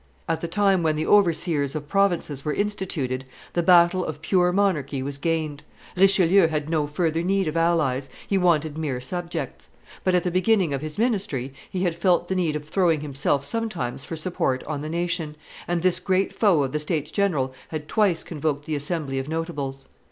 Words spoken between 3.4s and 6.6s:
the battle of pure monarchy was gained; Richelieu